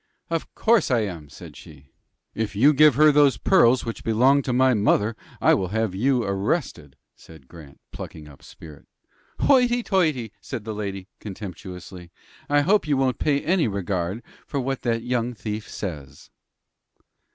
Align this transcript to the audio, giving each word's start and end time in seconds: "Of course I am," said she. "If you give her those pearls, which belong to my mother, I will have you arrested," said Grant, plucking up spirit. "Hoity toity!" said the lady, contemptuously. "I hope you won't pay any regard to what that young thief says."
"Of 0.31 0.55
course 0.55 0.89
I 0.89 1.01
am," 1.01 1.29
said 1.29 1.55
she. 1.55 1.91
"If 2.33 2.55
you 2.55 2.73
give 2.73 2.95
her 2.95 3.11
those 3.11 3.37
pearls, 3.37 3.85
which 3.85 4.03
belong 4.03 4.41
to 4.41 4.51
my 4.51 4.73
mother, 4.73 5.15
I 5.39 5.53
will 5.53 5.67
have 5.67 5.93
you 5.93 6.23
arrested," 6.23 6.95
said 7.15 7.47
Grant, 7.47 7.79
plucking 7.91 8.27
up 8.27 8.41
spirit. 8.41 8.87
"Hoity 9.41 9.83
toity!" 9.83 10.31
said 10.41 10.63
the 10.63 10.73
lady, 10.73 11.07
contemptuously. 11.19 12.09
"I 12.49 12.61
hope 12.61 12.87
you 12.87 12.97
won't 12.97 13.19
pay 13.19 13.41
any 13.41 13.67
regard 13.67 14.23
to 14.49 14.59
what 14.59 14.81
that 14.81 15.03
young 15.03 15.35
thief 15.35 15.69
says." 15.69 16.31